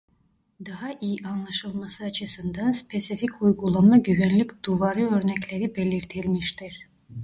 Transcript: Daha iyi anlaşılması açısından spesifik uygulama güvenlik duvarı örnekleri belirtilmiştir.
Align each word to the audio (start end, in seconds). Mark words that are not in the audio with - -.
Daha 0.65 0.93
iyi 1.01 1.17
anlaşılması 1.25 2.05
açısından 2.05 2.71
spesifik 2.71 3.41
uygulama 3.41 3.97
güvenlik 3.97 4.65
duvarı 4.65 5.11
örnekleri 5.15 5.75
belirtilmiştir. 5.75 6.87